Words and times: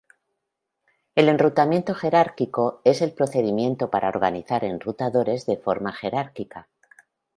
El 1.13 1.29
enrutamiento 1.29 1.93
jerárquico 1.93 2.81
es 2.83 3.03
el 3.03 3.11
procedimiento 3.13 3.91
para 3.91 4.09
organizar 4.09 4.63
enrutadores 4.63 5.45
de 5.45 5.57
forma 5.57 5.91
jerárquica. 5.93 6.67